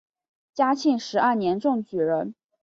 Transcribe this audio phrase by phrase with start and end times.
[0.55, 2.33] 嘉庆十二年中举人。